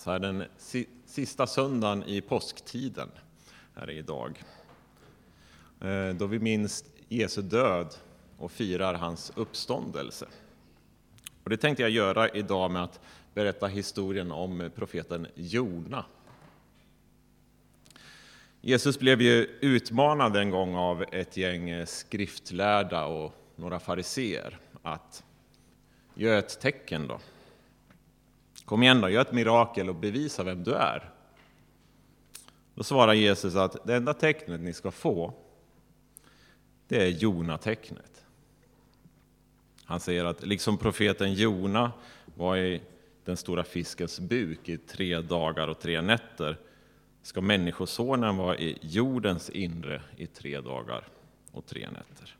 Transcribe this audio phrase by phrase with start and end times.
[0.00, 0.44] så här den
[1.06, 3.08] sista söndagen i påsktiden
[3.74, 4.42] är det idag.
[5.80, 7.94] Eh, då vi minns Jesu död
[8.38, 10.26] och firar hans uppståndelse.
[11.44, 13.00] Och det tänkte jag göra idag med att
[13.34, 16.04] berätta historien om profeten Jona.
[18.60, 25.24] Jesus blev ju utmanad en gång av ett gäng skriftlärda och några fariseer att
[26.14, 27.20] göra ett tecken då.
[28.70, 31.10] Kom igen då, gör ett mirakel och bevisa vem du är.
[32.74, 35.32] Då svarar Jesus att det enda tecknet ni ska få,
[36.88, 38.24] det är Jona-tecknet.
[39.84, 41.92] Han säger att liksom profeten Jona
[42.24, 42.82] var i
[43.24, 46.58] den stora fiskens buk i tre dagar och tre nätter,
[47.22, 51.08] ska Människosonen vara i jordens inre i tre dagar
[51.52, 52.36] och tre nätter.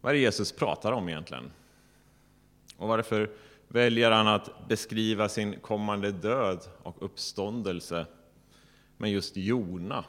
[0.00, 1.50] Vad är det Jesus pratar om egentligen?
[2.82, 3.30] Och varför
[3.68, 8.06] väljer han att beskriva sin kommande död och uppståndelse
[8.96, 10.04] med just Jona?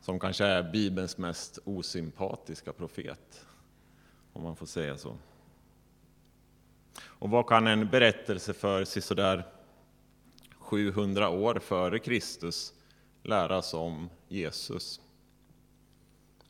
[0.00, 3.46] Som kanske är Bibelns mest osympatiska profet,
[4.32, 5.16] om man får säga så.
[7.02, 9.46] Och vad kan en berättelse för sådär
[10.58, 12.74] 700 år före Kristus
[13.22, 15.00] lära oss om Jesus?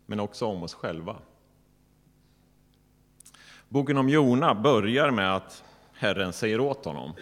[0.07, 1.23] Men också om oss själva.
[3.73, 7.13] Boken om Jona börjar med att Herren säger åt honom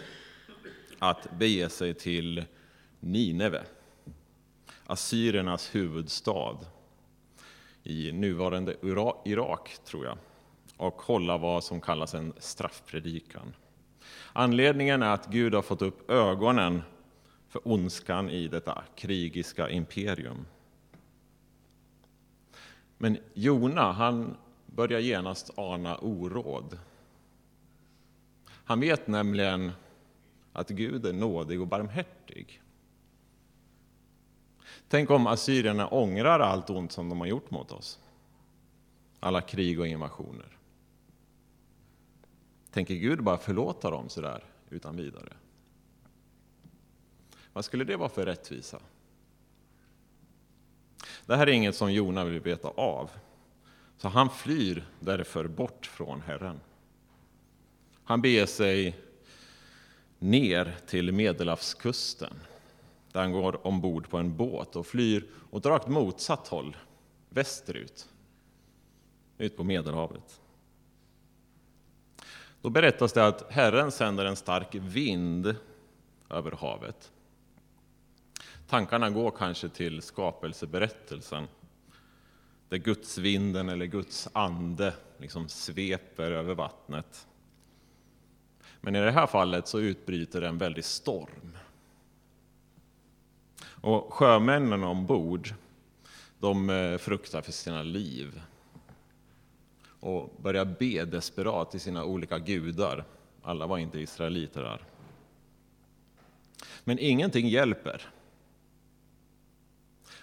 [0.99, 2.45] att bege sig till
[2.99, 3.63] Nineve,
[4.85, 6.57] assyriernas huvudstad
[7.83, 8.75] i nuvarande
[9.25, 10.17] Irak, tror jag,
[10.77, 13.53] och hålla vad som kallas en straffpredikan.
[14.33, 16.81] Anledningen är att Gud har fått upp ögonen
[17.49, 20.45] för ondskan i detta krigiska imperium.
[22.97, 24.37] Men Jona, han
[24.75, 26.79] börjar genast ana oråd.
[28.45, 29.71] Han vet nämligen
[30.53, 32.61] att Gud är nådig och barmhärtig.
[34.87, 37.99] Tänk om assyrierna ångrar allt ont som de har gjort mot oss.
[39.19, 40.57] Alla krig och invasioner.
[42.71, 45.33] Tänker Gud bara förlåta dem sådär utan vidare?
[47.53, 48.79] Vad skulle det vara för rättvisa?
[51.25, 53.09] Det här är inget som Jona vill veta av.
[54.01, 56.59] Så han flyr därför bort från Herren.
[58.03, 58.97] Han beger sig
[60.19, 62.33] ner till Medelhavskusten
[63.11, 66.77] där han går ombord på en båt och flyr åt rakt motsatt håll,
[67.29, 68.09] västerut,
[69.37, 70.41] ut på Medelhavet.
[72.61, 75.55] Då berättas det att Herren sänder en stark vind
[76.29, 77.11] över havet.
[78.67, 81.47] Tankarna går kanske till skapelseberättelsen
[82.69, 87.27] där gudsvinden eller Guds ande liksom sveper över vattnet.
[88.81, 91.57] Men i det här fallet så utbryter en väldig storm.
[93.81, 95.53] Och sjömännen ombord,
[96.39, 98.41] de eh, fruktar för sina liv
[99.99, 103.05] och börjar be desperat till sina olika gudar.
[103.41, 104.85] Alla var inte israeliter där.
[106.83, 108.01] Men ingenting hjälper.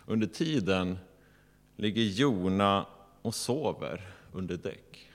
[0.07, 0.99] Under tiden
[1.77, 2.87] ligger Jona
[3.23, 5.13] och sover under däck.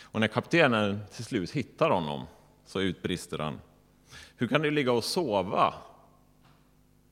[0.00, 2.26] Och när kaptenen till slut hittar honom
[2.64, 3.60] så utbrister han.
[4.36, 5.74] Hur kan du ligga och sova?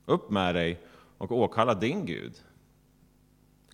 [0.05, 0.81] Upp med dig
[1.19, 2.33] och åkalla din Gud.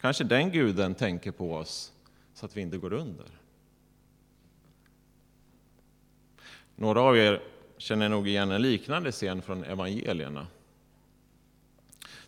[0.01, 1.93] Kanske den guden tänker på oss
[2.35, 3.27] så att vi inte går under.
[6.77, 7.43] Några av er
[7.77, 10.47] känner nog igen en liknande scen från evangelierna.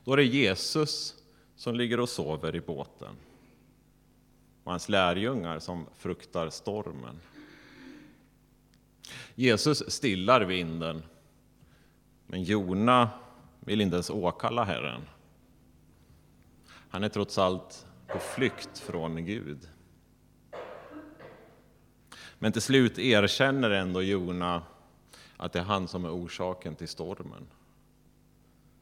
[0.04, 1.23] Då är det Jesus
[1.64, 3.16] som ligger och sover i båten
[4.64, 7.20] och hans lärjungar som fruktar stormen.
[9.34, 11.02] Jesus stillar vinden,
[12.26, 13.10] men Jona
[13.60, 15.00] vill inte ens åkalla Herren.
[16.66, 19.68] Han är trots allt på flykt från Gud.
[22.38, 24.62] Men till slut erkänner ändå Jona
[25.36, 27.46] att det är han som är orsaken till stormen,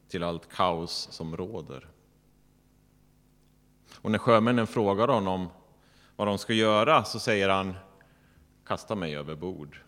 [0.09, 1.89] till allt kaos som råder.
[3.97, 5.49] Och när sjömännen frågar honom
[6.17, 7.75] vad de ska göra så säger han
[8.65, 9.81] kasta mig över bord.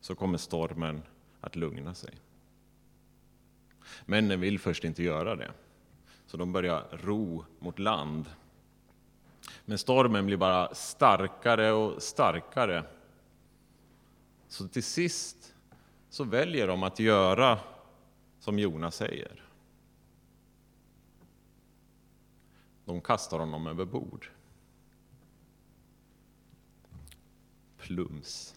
[0.00, 1.02] Så kommer stormen
[1.40, 2.14] att lugna sig.
[4.04, 5.50] Männen vill först inte göra det,
[6.26, 8.24] så de börjar ro mot land.
[9.64, 12.84] Men stormen blir bara starkare och starkare.
[14.48, 15.54] Så till sist
[16.10, 17.58] så väljer de att göra
[18.40, 19.47] som Jonas säger.
[22.88, 24.30] De kastar honom över bord.
[27.78, 28.54] plums.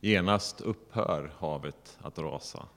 [0.00, 2.68] Genast upphör havet att rasa.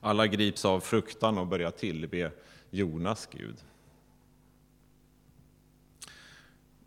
[0.00, 2.32] Alla grips av fruktan och börjar tillbe
[2.70, 3.64] Jonas Gud.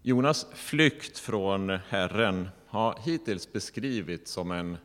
[0.01, 4.77] Jonas flykt från Herren har hittills beskrivits som en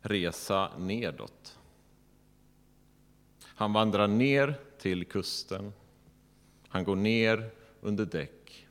[0.00, 1.59] resa nedåt.
[3.60, 5.72] Han vandrar ner till kusten.
[6.68, 8.68] Han går ner under däck.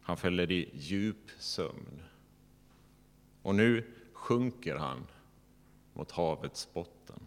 [0.00, 2.02] Han fäller i djup sömn.
[3.42, 5.06] Och nu sjunker han
[5.92, 7.20] mot havets botten.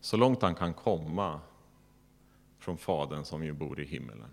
[0.00, 1.40] Så långt han kan komma
[2.58, 4.30] från Fadern som ju bor i himmelen.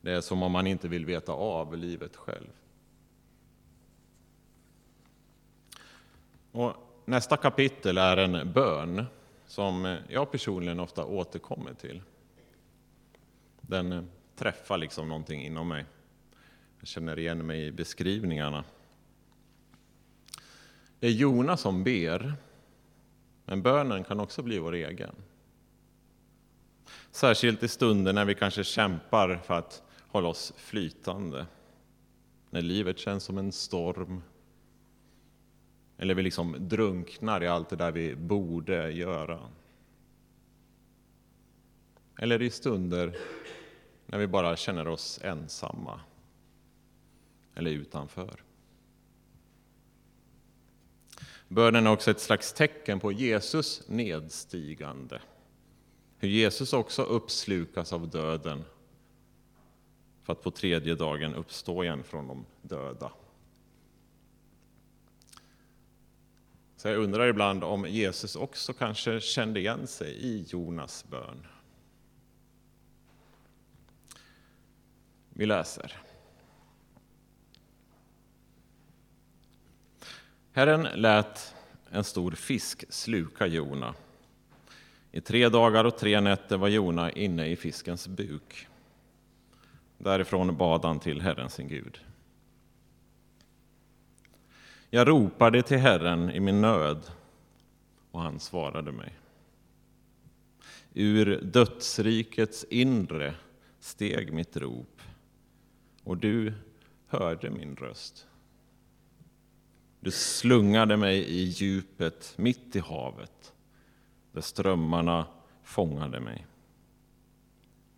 [0.00, 2.59] Det är som om man inte vill veta av livet själv.
[6.52, 6.74] Och
[7.04, 9.06] nästa kapitel är en bön
[9.46, 12.02] som jag personligen ofta återkommer till.
[13.60, 15.84] Den träffar liksom någonting inom mig.
[16.78, 18.64] Jag känner igen mig i beskrivningarna.
[20.98, 22.34] Det är Jona som ber,
[23.44, 25.14] men bönen kan också bli vår egen.
[27.10, 31.46] Särskilt i stunder när vi kanske kämpar för att hålla oss flytande.
[32.50, 34.22] När livet känns som en storm.
[36.00, 39.40] Eller vi liksom drunknar i allt det där vi borde göra.
[42.18, 43.16] Eller i stunder
[44.06, 46.00] när vi bara känner oss ensamma
[47.54, 48.42] eller utanför.
[51.48, 55.20] Bönen är också ett slags tecken på Jesus nedstigande.
[56.18, 58.64] Hur Jesus också uppslukas av döden
[60.22, 63.12] för att på tredje dagen uppstå igen från de döda.
[66.80, 71.46] Så jag undrar ibland om Jesus också kanske kände igen sig i Jonas bön.
[75.30, 75.96] Vi läser.
[80.52, 81.54] Herren lät
[81.90, 83.94] en stor fisk sluka Jona.
[85.12, 88.68] I tre dagar och tre nätter var Jona inne i fiskens buk.
[89.98, 92.00] Därifrån bad han till Herren sin Gud.
[94.92, 97.10] Jag ropade till Herren i min nöd
[98.10, 99.18] och han svarade mig.
[100.94, 103.34] Ur dödsrikets inre
[103.80, 105.00] steg mitt rop
[106.04, 106.52] och du
[107.06, 108.26] hörde min röst.
[110.00, 113.52] Du slungade mig i djupet mitt i havet
[114.32, 115.26] där strömmarna
[115.62, 116.46] fångade mig.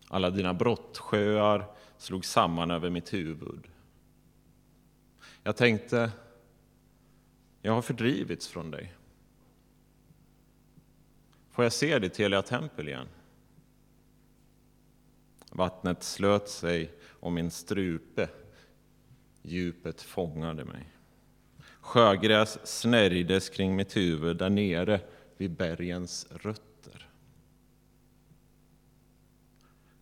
[0.07, 1.65] Alla dina brottsjöar
[1.97, 3.67] slog samman över mitt huvud.
[5.43, 6.11] Jag tänkte,
[7.65, 8.93] jag har fördrivits från dig.
[11.51, 13.07] Får jag se ditt heliga tempel igen?
[15.51, 18.29] Vattnet slöt sig om min strupe,
[19.41, 20.89] djupet fångade mig.
[21.79, 25.01] Sjögräs snärjdes kring mitt huvud där nere
[25.37, 27.09] vid bergens rötter.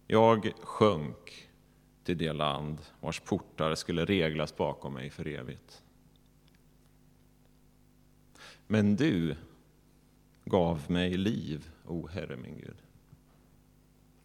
[0.08, 1.50] Jag sjönk
[2.04, 5.81] till det land vars portar skulle reglas bakom mig för evigt.
[8.72, 9.36] Men du
[10.46, 12.78] gav mig liv, o Herre min Gud,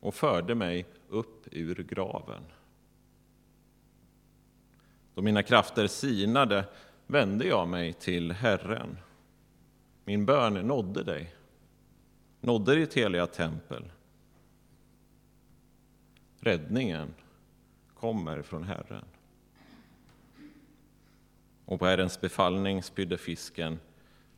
[0.00, 2.43] och förde mig upp ur graven.
[5.15, 6.65] Då mina krafter sinade
[7.07, 8.99] vände jag mig till Herren.
[10.05, 11.35] Min bön nådde dig,
[12.41, 13.93] nådde ditt heliga tempel.
[16.41, 17.15] Räddningen
[17.95, 19.05] kommer från Herren.
[21.65, 23.79] Och på Herrens befallning spydde fisken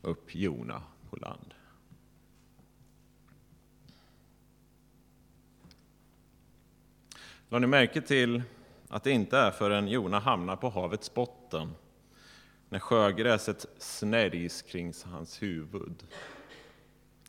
[0.08, 1.54] upp Jona på land.
[7.48, 8.42] Lade ni märke till
[8.88, 11.74] att det inte är förrän Jona hamnar på havets botten
[12.68, 16.06] när sjögräset snärjs kring hans huvud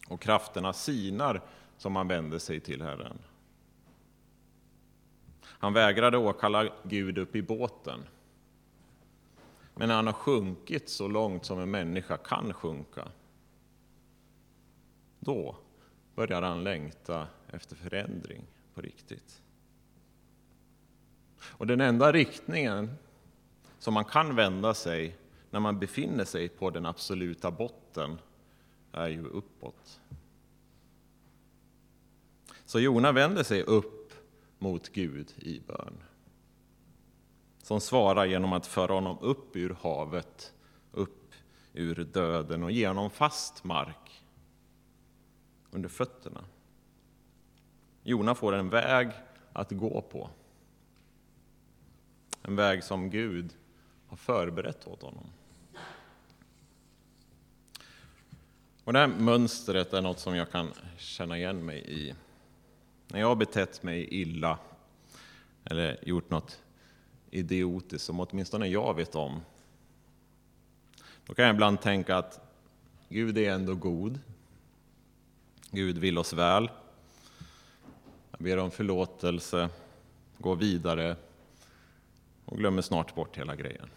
[0.07, 1.41] och krafterna sinar
[1.77, 3.19] som han vänder sig till Herren.
[5.41, 7.99] Han vägrade åkalla Gud upp i båten.
[9.79, 13.07] Men när han har sjunkit så långt som en människa kan sjunka,
[15.19, 15.55] då
[16.15, 19.41] börjar han längta efter förändring på riktigt.
[21.41, 22.95] Och den enda riktningen
[23.77, 25.17] som man kan vända sig
[25.49, 28.19] när man befinner sig på den absoluta botten
[28.91, 29.99] är ju uppåt.
[32.65, 34.13] Så Jona vänder sig upp
[34.57, 36.03] mot Gud i bön.
[37.69, 40.53] Som svarar genom att föra honom upp ur havet,
[40.91, 41.33] upp
[41.73, 44.23] ur döden och ge honom fast mark
[45.71, 46.45] under fötterna.
[48.03, 49.09] Jona får en väg
[49.53, 50.29] att gå på.
[52.41, 53.53] En väg som Gud
[54.07, 55.25] har förberett åt honom.
[58.83, 62.15] Och det här mönstret är något som jag kan känna igen mig i.
[63.07, 64.59] När jag har betett mig illa
[65.63, 66.61] eller gjort något
[67.31, 69.41] idiotiskt som åtminstone jag vet om,
[71.25, 72.39] då kan jag ibland tänka att
[73.09, 74.19] Gud är ändå god.
[75.71, 76.69] Gud vill oss väl.
[78.31, 79.69] Jag ber om förlåtelse,
[80.37, 81.15] går vidare
[82.45, 83.89] och glömmer snart bort hela grejen.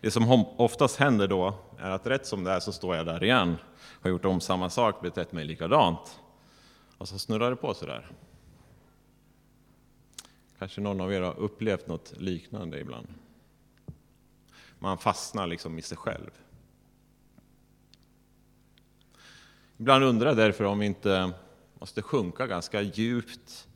[0.00, 3.24] Det som oftast händer då är att rätt som det är så står jag där
[3.24, 3.56] igen,
[4.00, 6.20] har gjort om samma sak, betett mig likadant.
[6.98, 8.10] Och så snurrar det på sådär.
[10.64, 13.06] Kanske någon av er har upplevt något liknande ibland.
[14.78, 16.30] Man fastnar liksom i sig själv.
[19.76, 21.32] Ibland undrar jag därför om vi inte
[21.74, 23.68] måste sjunka ganska djupt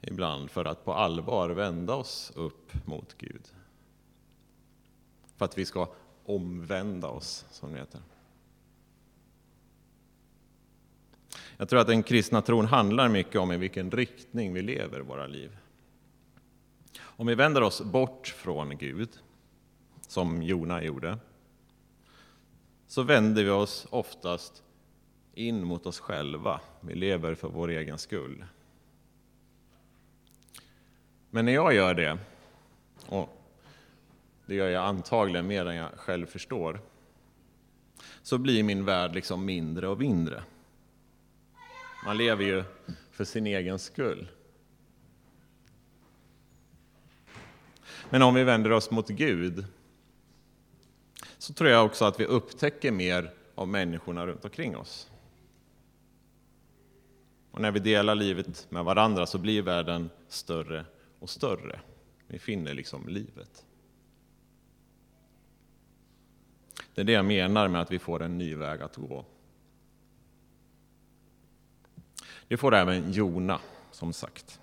[0.00, 3.42] ibland för att på allvar vända oss upp mot Gud.
[5.36, 5.88] För att vi ska
[6.24, 8.00] omvända oss, som det heter.
[11.56, 15.26] Jag tror att den kristna tron handlar mycket om i vilken riktning vi lever våra
[15.26, 15.58] liv.
[17.16, 19.08] Om vi vänder oss bort från Gud,
[20.00, 21.18] som Jona gjorde,
[22.86, 24.62] så vänder vi oss oftast
[25.34, 26.60] in mot oss själva.
[26.80, 28.44] Vi lever för vår egen skull.
[31.30, 32.18] Men när jag gör det,
[33.06, 33.28] och
[34.46, 36.80] det gör jag antagligen mer än jag själv förstår,
[38.22, 40.42] så blir min värld liksom mindre och mindre.
[42.04, 42.64] Man lever ju
[43.10, 44.28] för sin egen skull.
[48.10, 49.64] Men om vi vänder oss mot Gud
[51.38, 55.10] så tror jag också att vi upptäcker mer av människorna runt omkring oss.
[57.50, 60.84] Och när vi delar livet med varandra så blir världen större
[61.18, 61.80] och större.
[62.26, 63.64] Vi finner liksom livet.
[66.94, 69.24] Det är det jag menar med att vi får en ny väg att gå.
[72.48, 74.60] Det får även Jona, som sagt.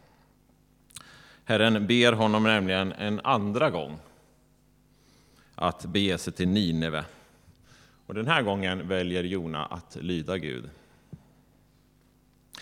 [1.51, 3.97] Herren ber honom nämligen en andra gång
[5.55, 7.05] att bege sig till Nineve.
[8.05, 10.69] Och den här gången väljer Jona att lyda Gud.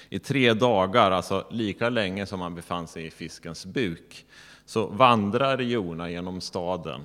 [0.10, 4.26] I tre dagar, alltså lika länge som han befann sig i fiskens buk,
[4.66, 7.02] så vandrar Jona genom staden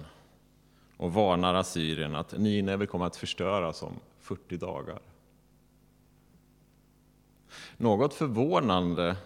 [0.96, 4.98] och varnar Assyrien att Nineve kommer att förstöras om 40 dagar.
[7.76, 9.16] Något förvånande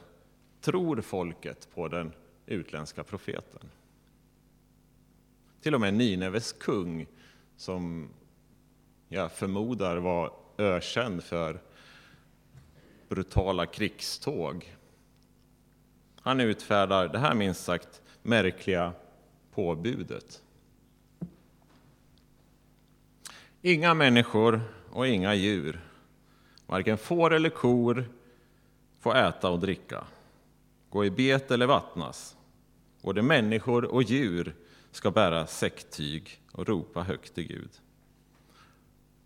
[0.60, 2.12] tror folket på den
[2.48, 3.70] utländska profeten.
[5.60, 7.06] Till och med Nineves kung,
[7.56, 8.08] som
[9.08, 11.60] jag förmodar var ökänd för
[13.08, 14.74] brutala krigståg.
[16.20, 18.92] Han utfärdar det här minst sagt märkliga
[19.54, 20.42] påbudet.
[23.62, 25.80] Inga människor och inga djur,
[26.66, 28.04] varken får eller kor,
[29.00, 30.04] får äta och dricka,
[30.90, 32.37] gå i bet eller vattnas.
[33.02, 34.54] Både människor och djur
[34.90, 37.70] ska bära säcktyg och ropa högt till Gud.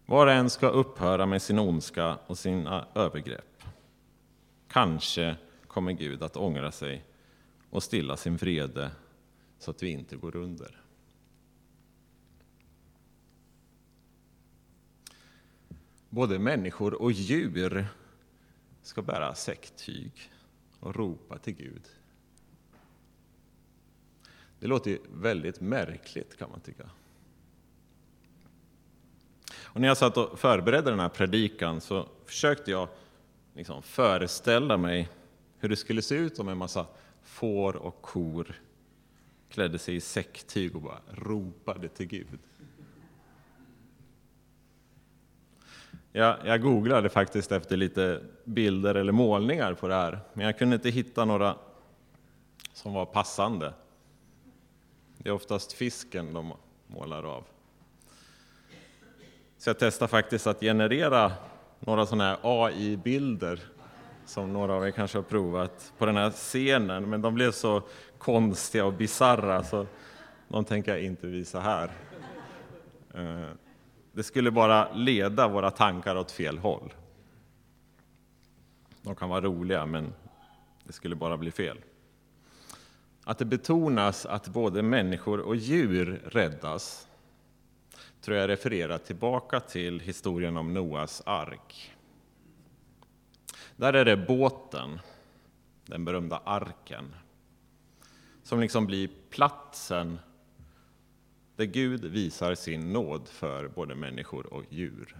[0.06, 3.62] Var och en ska upphöra med sin ondska och sina övergrepp.
[4.68, 5.36] Kanske
[5.66, 7.04] kommer Gud att ångra sig
[7.70, 8.90] och stilla sin vrede
[9.58, 10.80] så att vi inte går under.
[16.08, 17.86] Både människor och djur
[18.82, 20.12] ska bära säcktyg
[20.80, 21.82] och ropa till Gud.
[24.62, 26.90] Det låter ju väldigt märkligt kan man tycka.
[29.62, 32.88] Och när jag satt och förberedde den här predikan så försökte jag
[33.54, 35.08] liksom föreställa mig
[35.58, 36.86] hur det skulle se ut om en massa
[37.22, 38.54] får och kor
[39.48, 42.38] klädde sig i säcktyg och bara ropade till Gud.
[46.12, 50.76] Jag, jag googlade faktiskt efter lite bilder eller målningar på det här, men jag kunde
[50.76, 51.56] inte hitta några
[52.72, 53.72] som var passande.
[55.22, 56.52] Det är oftast fisken de
[56.86, 57.44] målar av.
[59.58, 61.32] Så jag testade faktiskt att generera
[61.80, 63.60] några sådana här AI-bilder
[64.26, 67.82] som några av er kanske har provat på den här scenen, men de blev så
[68.18, 69.86] konstiga och bizarra så
[70.48, 71.90] de tänker jag inte visa här.
[73.14, 73.48] Eh,
[74.12, 76.92] det skulle bara leda våra tankar åt fel håll.
[79.02, 80.12] De kan vara roliga, men
[80.84, 81.78] det skulle bara bli fel.
[83.24, 87.08] Att det betonas att både människor och djur räddas
[88.20, 91.92] tror jag refererar tillbaka till historien om Noas ark.
[93.76, 95.00] Där är det båten,
[95.86, 97.14] den berömda arken,
[98.42, 100.18] som liksom blir platsen
[101.56, 105.16] där Gud visar sin nåd för både människor och djur.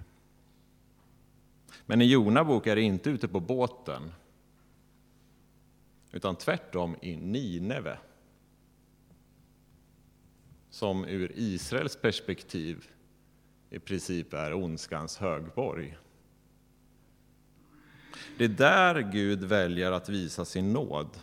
[1.87, 4.13] Men i Jona bok är det inte ute på båten,
[6.13, 7.99] utan tvärtom i Nineve.
[10.71, 12.89] Som ur Israels perspektiv
[13.71, 15.99] i princip är ondskans högborg.
[18.39, 21.19] Det är där Gud väljer att visa sin nåd.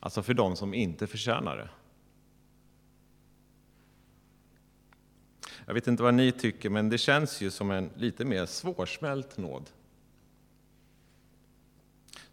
[0.00, 1.68] Alltså för dem som inte förtjänar det.
[5.66, 9.38] Jag vet inte vad ni tycker, men det känns ju som en lite mer svårsmält
[9.38, 9.70] nåd.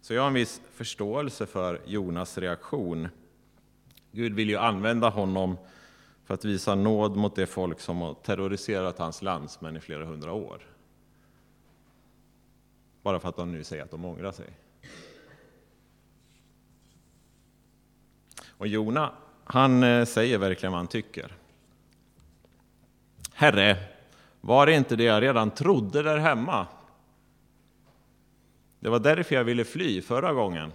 [0.00, 3.08] Så jag har en viss förståelse för Jonas reaktion.
[4.12, 5.56] Gud vill ju använda honom
[6.24, 10.32] för att visa nåd mot det folk som har terroriserat hans landsmän i flera hundra
[10.32, 10.62] år.
[13.02, 14.46] Bara för att de nu säger att de ångrar sig.
[18.48, 19.12] Och Jona,
[19.44, 21.36] han eh, säger verkligen vad han tycker.
[23.32, 23.76] Herre,
[24.40, 26.66] var det inte det jag redan trodde där hemma?
[28.80, 30.72] Det var därför jag ville fly förra gången.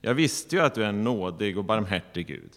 [0.00, 2.50] Jag visste ju att du är en nådig och barmhärtig Gud.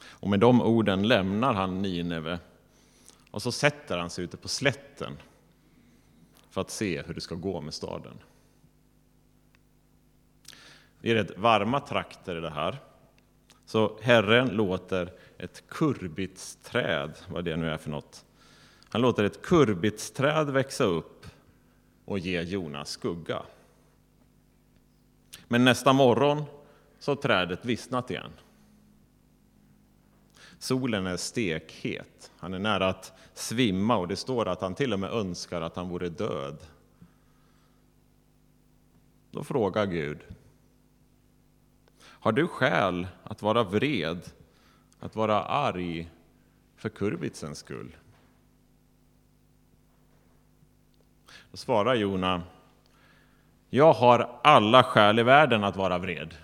[0.00, 2.38] Och med de orden lämnar han Nineve
[3.30, 5.16] och så sätter han sig ute på slätten
[6.50, 8.18] för att se hur det ska gå med staden.
[11.00, 12.78] Det är rätt varma trakter i det här.
[13.64, 18.24] Så Herren låter ett kurbitsträd, vad det nu är för något,
[18.88, 21.26] han låter ett kurbitsträd växa upp
[22.04, 23.42] och ge Jonas skugga.
[25.48, 26.44] Men nästa morgon
[26.98, 28.30] så har trädet vissnat igen.
[30.58, 35.00] Solen är stekhet, han är nära att svimma och det står att han till och
[35.00, 36.58] med önskar att han vore död.
[39.30, 40.18] Då frågar Gud,
[42.00, 44.30] har du skäl att vara vred,
[45.00, 46.10] att vara arg
[46.76, 47.96] för kurbitsens skull?
[51.50, 52.42] Då svarar Jona,
[53.70, 56.34] jag har alla skäl i världen att vara vred.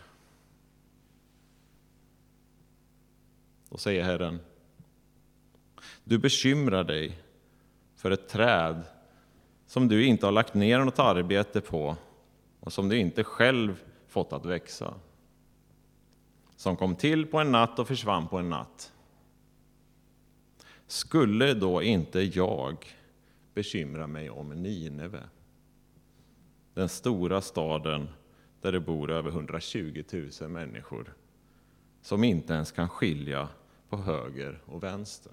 [3.69, 4.41] Då säger Herren,
[6.05, 7.19] du bekymrar dig
[7.97, 8.83] för ett träd
[9.67, 11.97] som du inte har lagt ner något arbete på
[12.61, 14.95] och som du inte själv fått att växa.
[16.57, 18.93] Som kom till på en natt och försvann på en natt.
[20.87, 22.87] Skulle då inte jag
[23.55, 25.23] bekymra mig om Nineve?
[26.75, 28.09] Den stora staden
[28.61, 30.05] där det bor över 120
[30.41, 31.15] 000 människor
[32.03, 33.49] som inte ens kan skilja
[33.89, 35.33] på höger och vänster.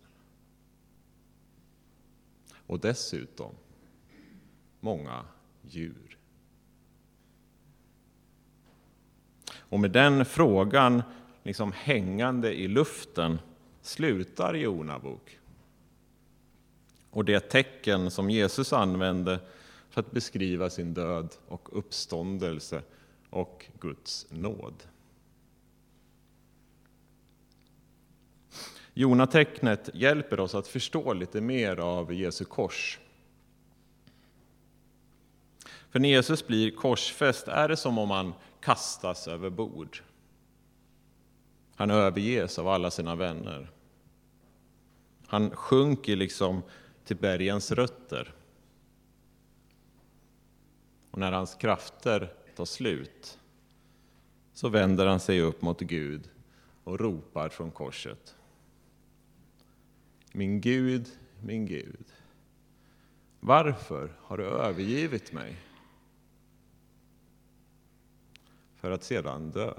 [2.68, 3.56] Och dessutom
[4.80, 5.26] många
[5.62, 6.18] djur.
[9.54, 11.04] Och med den frågan
[11.44, 13.40] liksom hängande i luften
[13.82, 15.40] slutar Jona bok.
[17.12, 19.40] Och det tecken som Jesus använde
[19.90, 22.82] för att beskriva sin död och uppståndelse
[23.30, 24.84] och Guds nåd.
[28.94, 33.00] Jonatecknet hjälper oss att förstå lite mer av Jesu kors.
[35.90, 40.02] För när Jesus blir korsfäst är det som om han kastas över bord.
[41.76, 43.72] Han överges av alla sina vänner.
[45.28, 46.62] Han sjunker liksom
[47.06, 48.34] till bergens rötter.
[51.12, 53.40] Och när hans krafter tar slut
[54.54, 56.30] så vänder han sig upp mot Gud
[56.84, 58.36] och ropar från korset.
[60.32, 61.08] Min Gud,
[61.44, 62.06] min Gud,
[63.40, 65.58] varför har du övergivit mig?
[68.76, 69.74] För att sedan dö.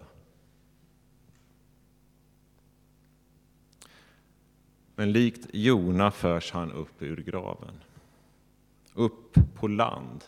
[4.95, 7.81] Men likt Jona förs han upp ur graven,
[8.95, 10.25] upp på land.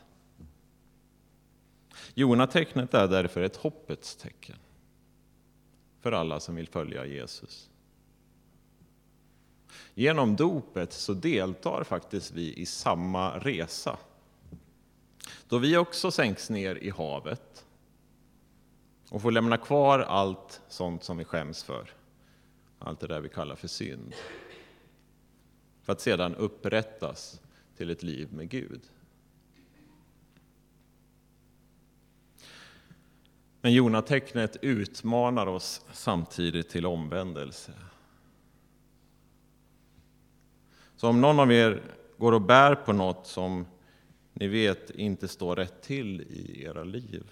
[2.14, 4.56] Jonatecknet är därför ett hoppets tecken
[6.00, 7.70] för alla som vill följa Jesus.
[9.94, 13.98] Genom dopet så deltar faktiskt vi i samma resa.
[15.48, 17.64] Då vi också sänks ner i havet
[19.10, 21.90] och får lämna kvar allt sånt som vi skäms för.
[22.78, 24.14] Allt det där vi kallar för synd.
[25.84, 27.40] För att sedan upprättas
[27.76, 28.80] till ett liv med Gud.
[33.60, 37.72] Men Jonatecknet utmanar oss samtidigt till omvändelse.
[40.96, 41.82] Så om någon av er
[42.16, 43.66] går och bär på något som
[44.32, 47.30] ni vet inte står rätt till i era liv.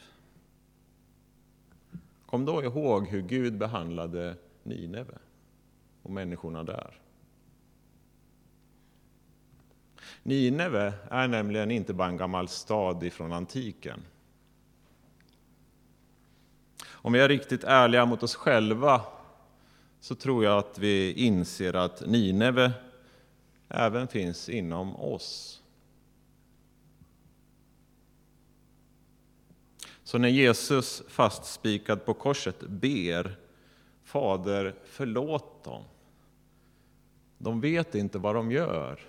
[2.27, 5.19] Kom då ihåg hur Gud behandlade Nineve
[6.03, 7.03] och människorna där.
[10.23, 14.03] Nineve är nämligen inte bara en gammal stad ifrån antiken.
[16.91, 19.01] Om vi är riktigt ärliga mot oss själva
[20.01, 22.73] så tror jag att vi inser att Nineve
[23.69, 25.63] även finns inom oss.
[30.05, 33.37] Så när Jesus fastspikad på korset ber
[34.05, 35.85] Fader, förlåt dem.
[37.39, 39.01] De vet inte vad de gör.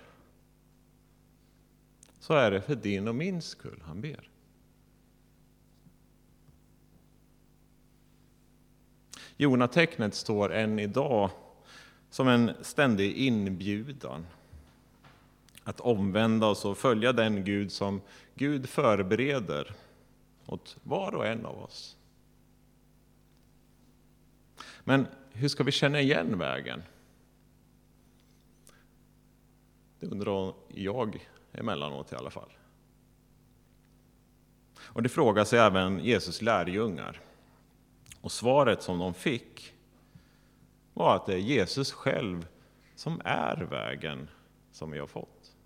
[2.24, 4.28] Så är det för din och min skull han ber.
[9.36, 11.30] Jonatecknet står än idag
[12.10, 14.26] som en ständig inbjudan
[15.64, 18.00] att omvända oss och följa den Gud som
[18.34, 19.74] Gud förbereder
[20.46, 21.96] åt var och en av oss.
[24.84, 26.82] Men hur ska vi känna igen vägen?
[30.04, 32.52] Det undrar jag emellanåt i alla fall.
[34.78, 37.20] Och det frågar sig även Jesus lärjungar.
[38.20, 39.74] Och svaret som de fick
[40.94, 42.46] var att det är Jesus själv
[42.94, 44.28] som är vägen
[44.72, 45.56] som vi har fått.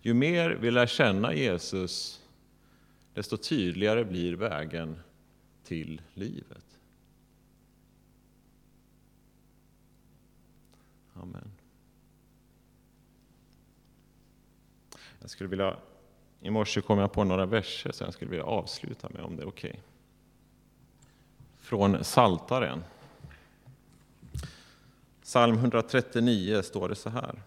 [0.00, 2.22] Ju mer vi lär känna Jesus,
[3.14, 4.98] desto tydligare blir vägen
[5.64, 6.73] till livet.
[11.24, 11.50] Amen.
[15.20, 15.76] Jag skulle vilja,
[16.40, 19.42] I morse kom jag på några verser som jag skulle vilja avsluta med om det
[19.42, 19.70] är okej.
[19.70, 19.82] Okay.
[21.58, 22.84] Från Saltaren.
[25.22, 27.42] Psalm 139 står det så här.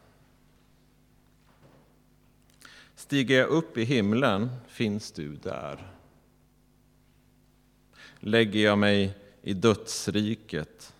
[2.96, 5.92] Stiger jag upp i himlen finns du där.
[8.20, 10.94] Lägger jag mig i dödsriket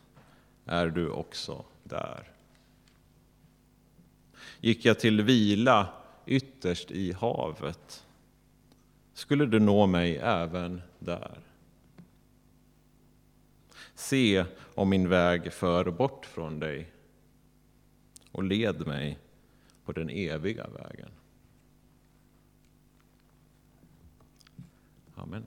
[0.66, 2.37] är du också där.
[4.60, 5.88] Gick jag till vila
[6.26, 8.04] ytterst i havet
[9.18, 11.40] skulle du nå mig även där.
[13.96, 16.92] Se om min väg för bort från dig
[18.32, 19.20] och led mig
[19.86, 21.10] på den eviga vägen.
[25.16, 25.46] Amen.